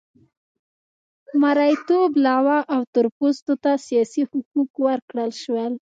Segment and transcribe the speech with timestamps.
[1.41, 5.73] مریتوب لغوه او تور پوستو ته سیاسي حقوق ورکړل شول.